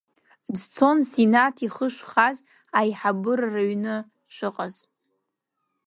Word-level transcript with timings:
Дцон 0.55 0.97
Синаҭ 1.09 1.57
ихы 1.65 1.87
шхаз 1.95 2.37
Аиҳабыра 2.79 3.47
рыҩны 3.53 3.95
шыҟаз. 4.35 4.75